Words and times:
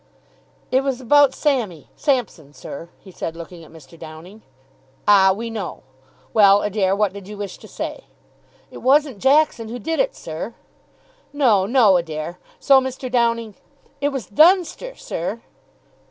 "It 0.71 0.81
was 0.83 0.99
about 0.99 1.35
Sammy 1.35 1.91
Sampson, 1.95 2.53
sir," 2.55 2.89
he 2.97 3.11
said, 3.11 3.35
looking 3.35 3.63
at 3.63 3.69
Mr. 3.69 3.99
Downing. 3.99 4.41
"Ah, 5.07 5.31
we 5.31 5.51
know. 5.51 5.83
Well, 6.33 6.63
Adair, 6.63 6.95
what 6.95 7.13
did 7.13 7.27
you 7.27 7.37
wish 7.37 7.59
to 7.59 7.67
say." 7.67 8.05
"It 8.71 8.79
wasn't 8.79 9.19
Jackson 9.19 9.69
who 9.69 9.77
did 9.77 9.99
it, 9.99 10.15
sir." 10.15 10.55
"No, 11.31 11.67
no, 11.67 11.97
Adair. 11.97 12.39
So 12.59 12.79
Mr. 12.81 13.11
Downing" 13.11 13.53
"It 14.01 14.09
was 14.09 14.25
Dunster, 14.25 14.95
sir." 14.95 15.41